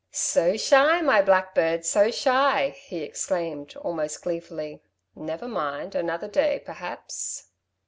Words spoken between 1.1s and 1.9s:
blackbird,